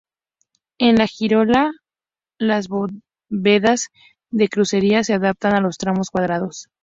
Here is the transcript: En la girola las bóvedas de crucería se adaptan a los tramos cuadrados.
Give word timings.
En 0.79 0.95
la 0.97 1.05
girola 1.05 1.71
las 2.39 2.69
bóvedas 2.69 3.89
de 4.31 4.49
crucería 4.49 5.03
se 5.03 5.13
adaptan 5.13 5.53
a 5.53 5.61
los 5.61 5.77
tramos 5.77 6.09
cuadrados. 6.09 6.69